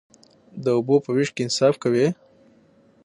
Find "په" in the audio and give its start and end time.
1.05-1.09